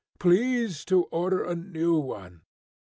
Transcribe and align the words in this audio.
"Please 0.17 0.83
to 0.85 1.03
order 1.11 1.43
a 1.43 1.53
new 1.55 1.93
one." 1.95 2.41